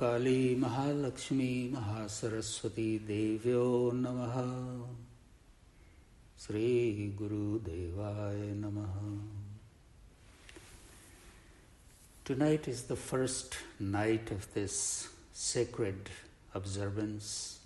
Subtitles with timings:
[0.00, 3.64] महाकाली महालक्ष्मी महासरस्वती देव्यो
[3.94, 4.36] नमः
[6.44, 8.94] श्रीगुरुदेवाय नमः
[12.24, 16.08] Tonight is the first night of this sacred
[16.54, 17.58] observance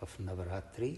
[0.00, 0.92] of Navaratri.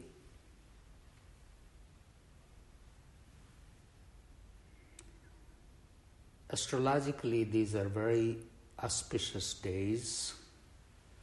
[6.50, 8.38] Astrologically, these are very
[8.82, 10.34] auspicious days.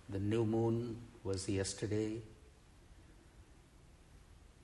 [0.08, 2.18] The new moon was yesterday.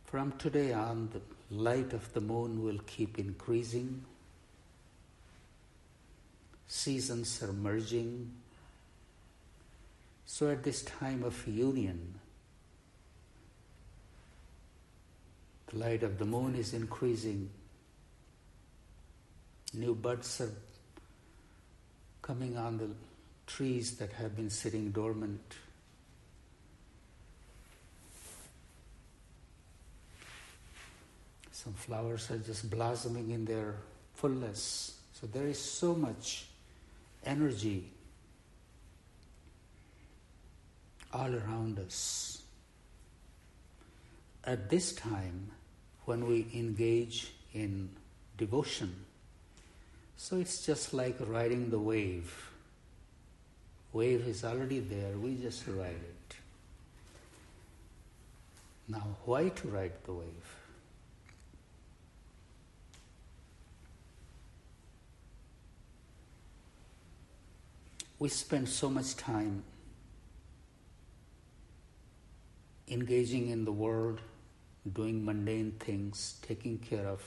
[0.06, 1.20] From today on, the
[1.54, 4.04] light of the moon will keep increasing.
[6.66, 8.32] Seasons are merging.
[10.26, 12.18] So, at this time of union,
[15.68, 17.50] the light of the moon is increasing
[19.74, 20.52] New buds are
[22.22, 22.88] coming on the
[23.46, 25.54] trees that have been sitting dormant.
[31.52, 33.74] Some flowers are just blossoming in their
[34.14, 34.98] fullness.
[35.12, 36.46] So there is so much
[37.24, 37.90] energy
[41.12, 42.42] all around us.
[44.44, 45.50] At this time,
[46.04, 47.90] when we engage in
[48.36, 48.94] devotion,
[50.20, 52.50] so it's just like riding the wave.
[53.92, 56.36] Wave is already there, we just ride it.
[58.88, 60.56] Now, why to ride the wave?
[68.18, 69.62] We spend so much time
[72.88, 74.20] engaging in the world,
[74.92, 77.22] doing mundane things, taking care of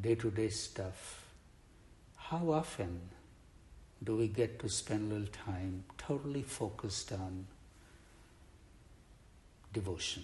[0.00, 1.21] day to day stuff
[2.32, 2.98] how often
[4.02, 7.46] do we get to spend a little time totally focused on
[9.74, 10.22] devotion,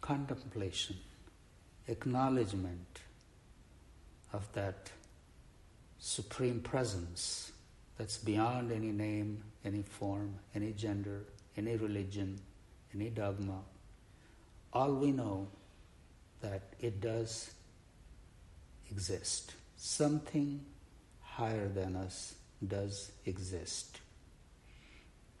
[0.00, 0.96] contemplation,
[1.88, 3.00] acknowledgement
[4.32, 4.92] of that
[5.98, 7.50] supreme presence
[7.98, 11.24] that's beyond any name, any form, any gender,
[11.56, 12.38] any religion,
[12.94, 13.58] any dogma.
[14.72, 15.48] All we know
[16.42, 17.50] that it does
[18.88, 20.60] exist something
[21.22, 22.34] higher than us
[22.66, 23.98] does exist.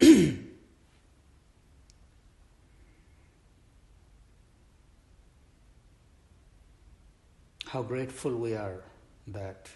[7.66, 8.82] How grateful we are
[9.28, 9.68] that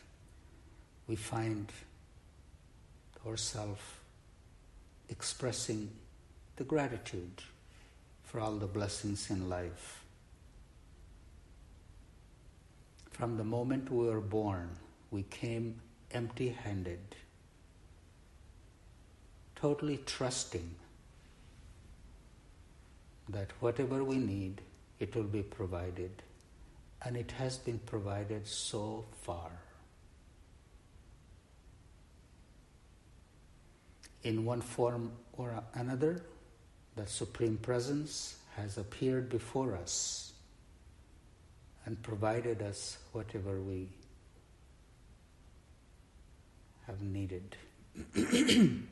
[1.06, 1.70] we find
[3.26, 3.82] ourselves
[5.10, 5.90] expressing
[6.56, 7.42] the gratitude
[8.22, 10.03] for all the blessings in life.
[13.14, 14.70] From the moment we were born,
[15.12, 15.80] we came
[16.10, 16.98] empty handed,
[19.54, 20.68] totally trusting
[23.28, 24.62] that whatever we need,
[24.98, 26.10] it will be provided.
[27.04, 29.52] And it has been provided so far.
[34.24, 36.20] In one form or another,
[36.96, 40.33] the Supreme Presence has appeared before us
[41.86, 43.88] and provided us whatever we
[46.86, 47.56] have needed.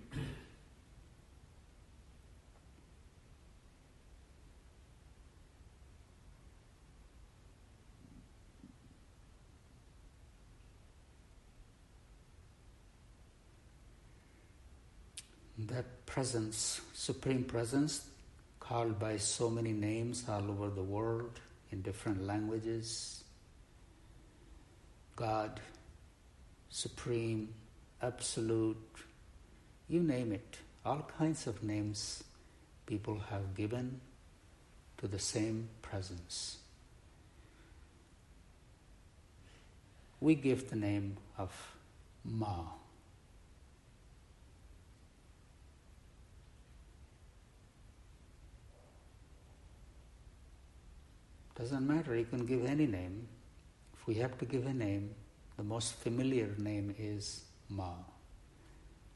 [15.59, 18.07] that presence, supreme presence,
[18.61, 21.41] called by so many names all over the world,
[21.73, 23.25] in different languages.
[25.17, 25.61] God,
[26.69, 27.49] Supreme,
[28.01, 28.77] Absolute,
[29.89, 32.25] you name it, all kinds of names
[32.87, 34.01] people have given
[34.99, 36.59] to the same presence.
[40.21, 41.53] We give the name of
[42.25, 42.65] Ma.
[51.63, 53.29] Doesn't matter, you can give any name.
[53.95, 55.15] If we have to give a name,
[55.57, 57.93] the most familiar name is Ma,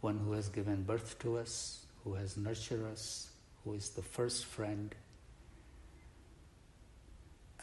[0.00, 3.30] one who has given birth to us, who has nurtured us,
[3.64, 4.94] who is the first friend.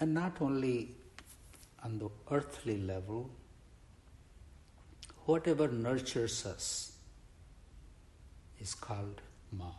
[0.02, 0.96] And not only
[1.82, 3.30] on the earthly level,
[5.24, 6.98] whatever nurtures us
[8.60, 9.72] is called Ma.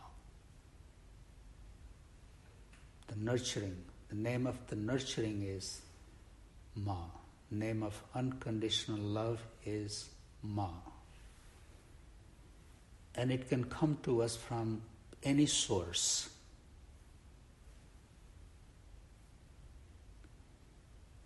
[3.05, 3.83] The nurturing
[4.15, 5.81] name of the nurturing is
[6.75, 7.05] Ma.
[7.51, 10.09] Name of unconditional love is
[10.41, 10.69] Ma.
[13.17, 14.81] and it can come to us from
[15.23, 16.29] any source.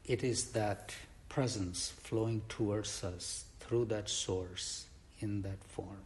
[0.05, 0.93] It is that
[1.27, 4.85] presence flowing towards us through that source
[5.19, 6.03] in that form.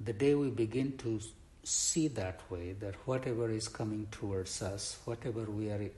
[0.00, 1.20] The day we begin to
[1.64, 5.90] see that way, that whatever is coming towards us, whatever we are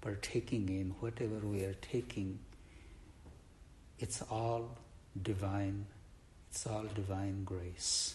[0.00, 2.38] partaking in, whatever we are taking,
[3.98, 4.76] it's all
[5.22, 5.86] divine,
[6.50, 8.14] it's all divine grace.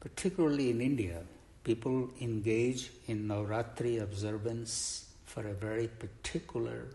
[0.00, 1.22] Particularly in India,
[1.64, 6.86] people engage in Navratri observance for a very particular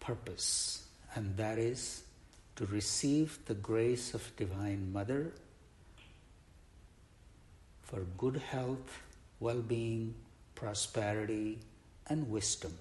[0.00, 0.84] purpose,
[1.14, 2.02] and that is
[2.56, 5.32] to receive the grace of Divine Mother
[7.82, 9.00] for good health,
[9.40, 10.14] well being,
[10.54, 11.58] prosperity,
[12.06, 12.76] and wisdom.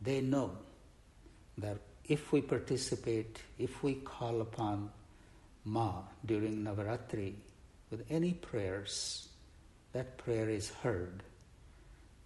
[0.00, 0.52] They know
[1.58, 4.90] that if we participate, if we call upon
[5.64, 7.34] Ma during Navaratri
[7.90, 9.28] with any prayers,
[9.92, 11.22] that prayer is heard.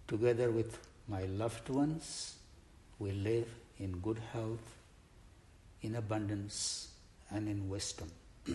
[0.07, 2.35] Together with my loved ones,
[2.99, 3.47] we live
[3.79, 4.77] in good health,
[5.81, 6.89] in abundance,
[7.29, 8.11] and in wisdom.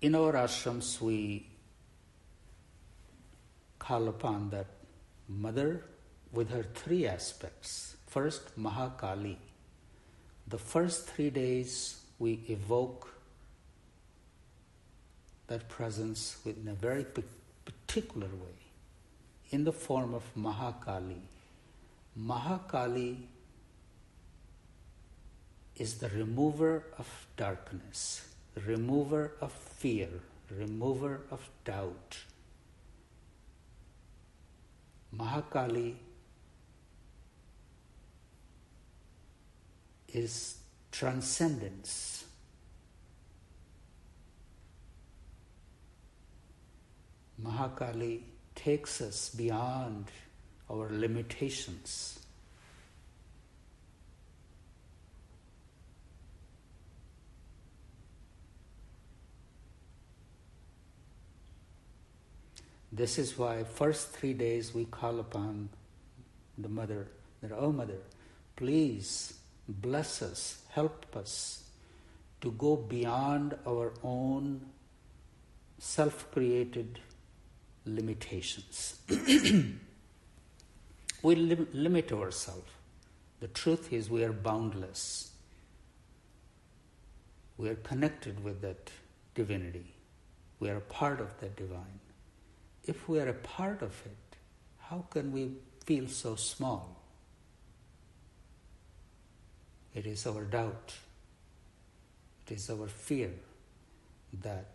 [0.00, 1.46] in our ashrams, we
[3.78, 4.66] call upon that
[5.28, 5.84] mother
[6.32, 7.96] with her three aspects.
[8.06, 9.36] First, Mahakali.
[10.46, 13.14] The first three days, we evoke
[15.46, 18.58] that presence in a very particular way
[19.50, 21.20] in the form of Mahakali.
[22.18, 23.16] Mahakali
[25.76, 28.28] is the remover of darkness,
[28.66, 30.08] remover of fear,
[30.50, 32.18] remover of doubt.
[35.16, 35.94] Mahakali
[40.08, 40.56] is
[40.94, 42.24] transcendence.
[47.42, 48.20] Mahakali
[48.54, 50.06] takes us beyond
[50.70, 52.20] our limitations.
[62.92, 65.70] This is why first three days we call upon
[66.56, 67.08] the mother,
[67.42, 67.98] that, oh mother,
[68.54, 69.34] please
[69.68, 71.64] bless us, help us
[72.40, 74.60] to go beyond our own
[75.78, 77.00] self created
[77.86, 79.00] limitations.
[81.22, 82.70] we lim- limit ourselves.
[83.40, 85.32] The truth is, we are boundless.
[87.56, 88.90] We are connected with that
[89.34, 89.94] divinity.
[90.60, 92.00] We are a part of that divine.
[92.84, 94.36] If we are a part of it,
[94.78, 95.52] how can we
[95.84, 97.03] feel so small?
[99.94, 100.92] It is our doubt,
[102.46, 103.30] it is our fear
[104.42, 104.66] that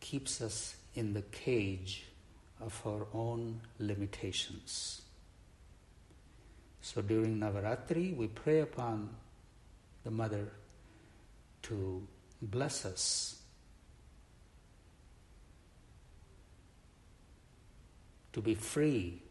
[0.00, 2.04] keeps us in the cage
[2.60, 5.02] of our own limitations.
[6.82, 9.10] So during Navaratri, we pray upon
[10.04, 10.48] the Mother
[11.62, 12.06] to
[12.42, 13.40] bless us,
[18.32, 19.22] to be free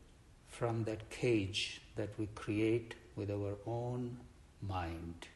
[0.48, 4.18] from that cage that we create with our own
[4.62, 5.28] mind.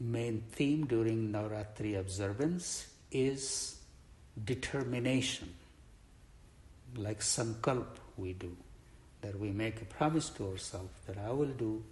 [0.00, 3.76] Main theme during Navratri observance is
[4.44, 5.54] determination,
[6.96, 8.56] like sankalp we do,
[9.22, 11.82] that we make a promise to ourselves that I will do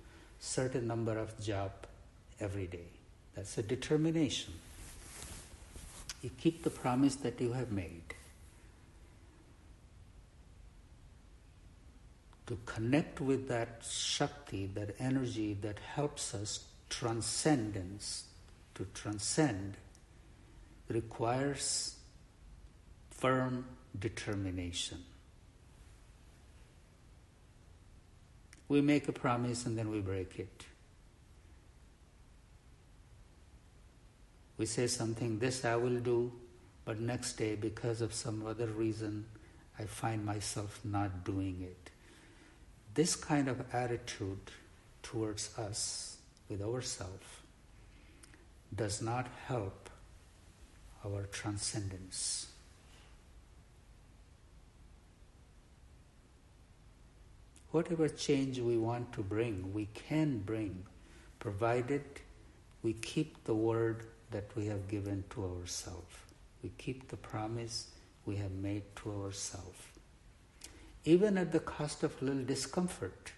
[0.41, 1.71] certain number of jap
[2.41, 2.91] every day.
[3.35, 4.53] That's a determination.
[6.23, 8.15] You keep the promise that you have made.
[12.47, 18.25] To connect with that Shakti, that energy that helps us transcendence,
[18.75, 19.77] to transcend,
[20.89, 21.97] requires
[23.11, 23.65] firm
[23.99, 24.99] determination.
[28.69, 30.65] We make a promise and then we break it.
[34.59, 36.33] We say something, this I will do,
[36.85, 39.27] but next day, because of some other reason,
[39.79, 41.92] I find myself not doing it.
[42.95, 44.51] This kind of attitude
[45.03, 46.19] towards us,
[46.49, 47.27] with ourselves,
[48.75, 49.91] does not help
[51.05, 52.53] our transcendence.
[57.73, 60.85] whatever change we want to bring, we can bring,
[61.41, 62.05] provided
[62.83, 66.15] we keep the word that we have given to ourselves.
[66.63, 67.89] We keep the promise
[68.27, 69.81] we have made to ourselves.
[71.05, 73.33] Even at the cost of a little discomfort.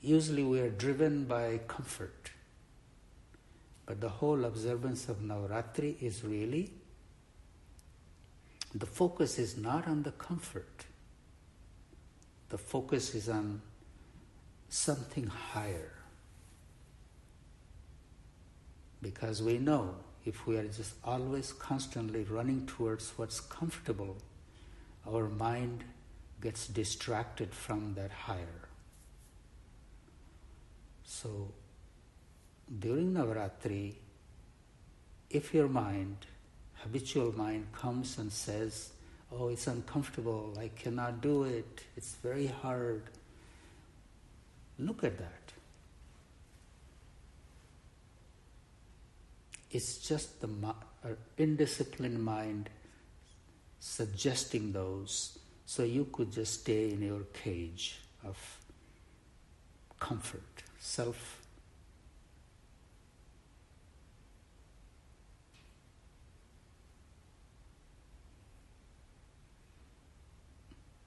[0.00, 2.30] Usually we are driven by comfort.
[3.86, 6.72] But the whole observance of Navaratri is really
[8.74, 10.84] the focus is not on the comfort.
[12.50, 13.62] The focus is on
[14.68, 15.92] something higher.
[19.00, 19.94] Because we know
[20.26, 24.16] if we are just always constantly running towards what's comfortable,
[25.08, 25.84] our mind
[26.42, 28.60] gets distracted from that higher.
[31.04, 31.52] So,
[32.80, 33.94] during Navaratri,
[35.30, 36.16] if your mind,
[36.74, 38.90] habitual mind, comes and says,
[39.32, 43.02] Oh, it's uncomfortable, I cannot do it, it's very hard,
[44.78, 45.45] look at that.
[49.70, 50.48] It's just the
[51.38, 52.70] indisciplined mind
[53.80, 58.36] suggesting those so you could just stay in your cage of
[59.98, 61.42] comfort, self.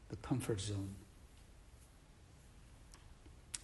[0.09, 0.95] The comfort zone.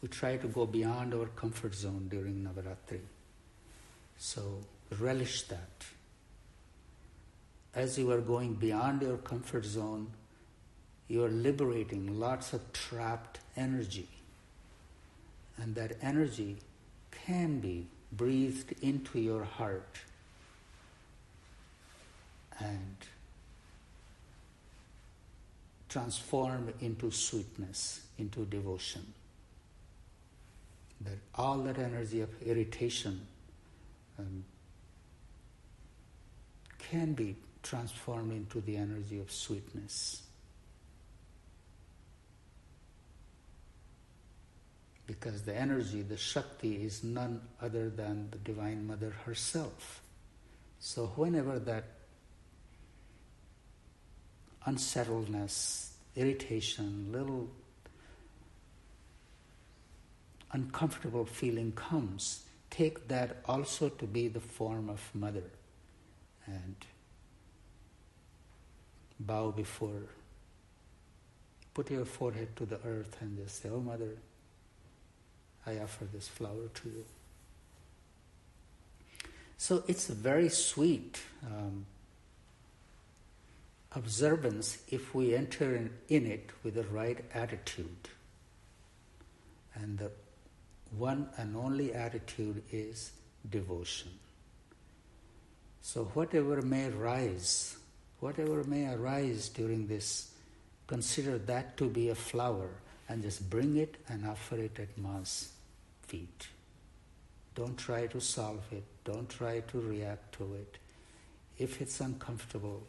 [0.01, 2.99] We try to go beyond our comfort zone during Navaratri.
[4.17, 4.59] So
[4.99, 5.85] relish that.
[7.73, 10.11] As you are going beyond your comfort zone,
[11.07, 14.07] you are liberating lots of trapped energy.
[15.57, 16.57] And that energy
[17.11, 19.99] can be breathed into your heart
[22.59, 22.95] and
[25.89, 29.13] transformed into sweetness, into devotion.
[31.01, 33.21] That all that energy of irritation
[34.17, 34.45] um,
[36.89, 40.21] can be transformed into the energy of sweetness.
[45.07, 50.01] Because the energy, the Shakti, is none other than the Divine Mother herself.
[50.79, 51.83] So, whenever that
[54.65, 57.49] unsettledness, irritation, little
[60.51, 65.43] uncomfortable feeling comes, take that also to be the form of Mother
[66.47, 66.75] and
[69.19, 70.03] bow before,
[71.73, 74.17] put your forehead to the earth and just say, Oh, Mother,
[75.65, 77.05] I offer this flower to you.
[79.57, 81.85] So it's a very sweet um,
[83.93, 88.09] observance if we enter in, in it with the right attitude.
[89.73, 90.11] And the
[90.97, 93.11] one and only attitude is
[93.49, 94.11] devotion.
[95.85, 97.77] So, whatever may rise,
[98.19, 100.31] whatever may arise during this,
[100.87, 102.69] consider that to be a flower
[103.07, 105.51] and just bring it and offer it at Ma's
[106.01, 106.47] feet.
[107.53, 110.79] Don't try to solve it, don't try to react to it.
[111.59, 112.81] If it's uncomfortable,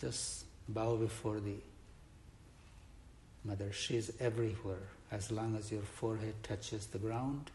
[0.00, 1.54] just bow before the
[3.44, 3.70] Mother.
[3.72, 7.52] She is everywhere as long as your forehead touches the ground.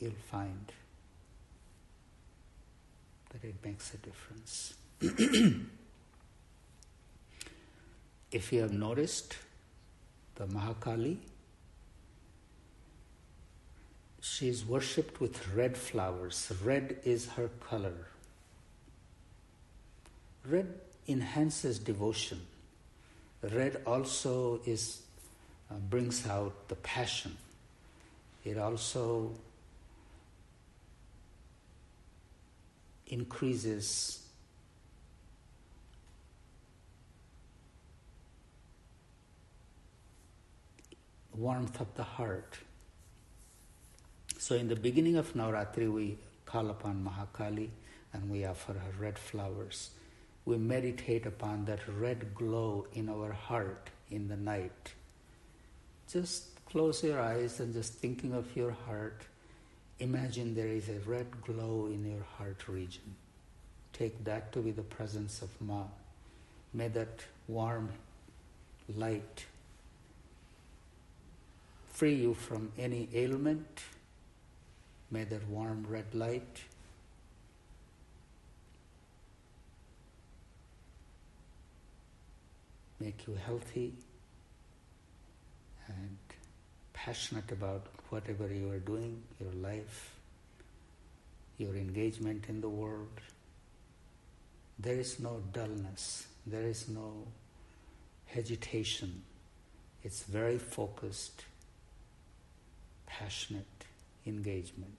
[0.00, 0.72] You'll find
[3.30, 4.74] that it makes a difference.
[8.32, 9.36] if you have noticed,
[10.36, 11.16] the Mahakali,
[14.20, 16.52] she is worshipped with red flowers.
[16.62, 18.06] Red is her color.
[20.46, 20.72] Red
[21.08, 22.40] enhances devotion.
[23.42, 25.02] Red also is
[25.70, 27.36] uh, brings out the passion.
[28.44, 29.32] It also
[33.08, 34.22] increases
[41.38, 42.58] warmth of the heart.
[44.38, 47.68] So, in the beginning of Navratri, we call upon Mahakali
[48.12, 49.90] and we offer her red flowers.
[50.44, 54.94] We meditate upon that red glow in our heart in the night.
[56.10, 59.22] Just close your eyes and just thinking of your heart
[60.00, 63.14] Imagine there is a red glow in your heart region.
[63.92, 65.84] Take that to be the presence of Ma.
[66.72, 67.90] May that warm
[68.94, 69.46] light
[71.92, 73.82] free you from any ailment,
[75.10, 76.60] May that warm red light
[83.00, 83.94] make you healthy
[85.86, 86.18] and
[86.92, 90.14] passionate about whatever you are doing, your life,
[91.58, 93.20] your engagement in the world.
[94.78, 97.24] There is no dullness, there is no
[98.26, 99.22] hesitation.
[100.04, 101.44] It's very focused,
[103.06, 103.66] passionate
[104.26, 104.94] engagement.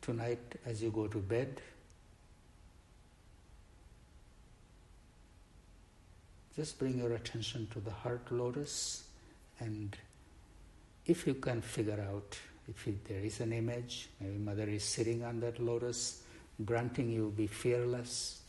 [0.00, 1.60] Tonight, as you go to bed,
[6.56, 9.04] just bring your attention to the heart lotus
[9.60, 9.96] and
[11.06, 15.40] if you can figure out if there is an image, maybe mother is sitting on
[15.40, 16.22] that lotus,
[16.64, 18.40] granting you be fearless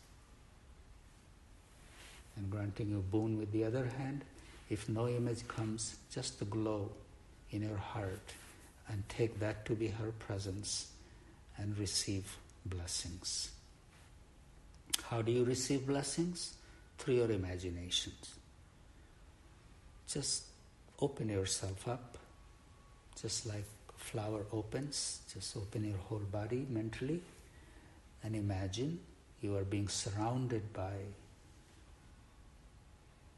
[2.38, 4.24] and granting you boon with the other hand.
[4.70, 6.90] If no image comes, just the glow
[7.52, 8.34] in your heart
[8.88, 10.92] and take that to be her presence
[11.58, 13.52] and receive blessings.
[15.04, 16.54] How do you receive blessings?
[16.98, 18.36] Through your imaginations.
[20.08, 20.44] Just
[21.00, 22.18] open yourself up
[23.22, 27.22] just like a flower opens, just open your whole body mentally
[28.24, 29.00] and imagine
[29.42, 30.94] you are being surrounded by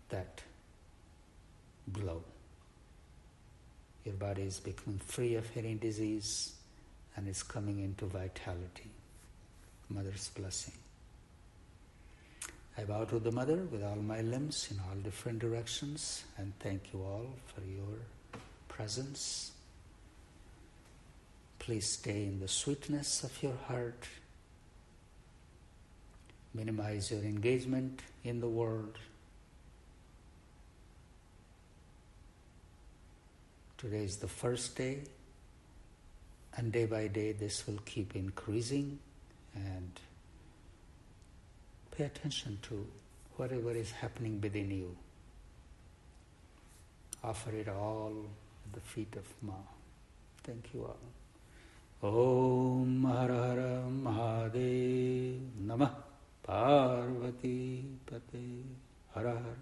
[0.09, 0.41] that
[1.91, 2.23] glow.
[4.05, 6.53] Your body is becoming free of any disease
[7.15, 8.89] and is coming into vitality.
[9.89, 10.73] Mother's blessing.
[12.79, 16.93] I bow to the Mother with all my limbs in all different directions and thank
[16.93, 17.97] you all for your
[18.67, 19.51] presence.
[21.57, 24.07] Please stay in the sweetness of your heart.
[26.53, 28.95] Minimize your engagement in the world.
[33.77, 34.99] Today is the first day,
[36.55, 38.97] and day by day this will keep increasing.
[39.53, 39.91] And
[41.96, 42.86] pay attention to
[43.36, 44.96] whatever is happening within you.
[47.24, 48.12] Offer it all
[48.66, 49.54] at the feet of Ma.
[50.44, 51.02] Thank you all.
[52.04, 53.58] ॐ हर हर
[54.04, 55.92] महादेव नमः
[56.46, 57.58] पार्वती
[58.10, 58.42] पते
[59.14, 59.56] हर हर